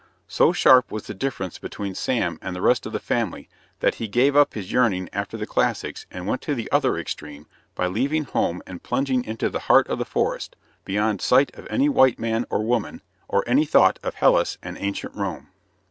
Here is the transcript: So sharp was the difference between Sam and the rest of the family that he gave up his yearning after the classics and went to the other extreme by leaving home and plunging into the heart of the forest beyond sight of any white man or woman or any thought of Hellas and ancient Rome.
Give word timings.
So 0.27 0.51
sharp 0.51 0.91
was 0.91 1.03
the 1.03 1.13
difference 1.13 1.59
between 1.59 1.93
Sam 1.93 2.39
and 2.41 2.55
the 2.55 2.61
rest 2.63 2.87
of 2.87 2.91
the 2.91 2.99
family 2.99 3.47
that 3.81 3.93
he 4.01 4.07
gave 4.07 4.35
up 4.35 4.55
his 4.55 4.71
yearning 4.71 5.07
after 5.13 5.37
the 5.37 5.45
classics 5.45 6.07
and 6.09 6.25
went 6.25 6.41
to 6.41 6.55
the 6.55 6.67
other 6.71 6.97
extreme 6.97 7.45
by 7.75 7.85
leaving 7.85 8.23
home 8.23 8.63
and 8.65 8.81
plunging 8.81 9.23
into 9.23 9.47
the 9.47 9.59
heart 9.69 9.87
of 9.89 9.99
the 9.99 10.03
forest 10.05 10.55
beyond 10.85 11.21
sight 11.21 11.53
of 11.53 11.67
any 11.69 11.87
white 11.87 12.17
man 12.17 12.47
or 12.49 12.63
woman 12.63 13.03
or 13.27 13.43
any 13.45 13.63
thought 13.65 13.99
of 14.01 14.15
Hellas 14.15 14.57
and 14.63 14.75
ancient 14.79 15.13
Rome. 15.13 15.49